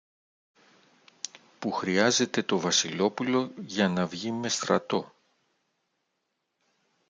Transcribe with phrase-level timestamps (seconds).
[1.59, 5.15] που χρειάζεται το Βασιλόπουλο για να βγει με στρατό.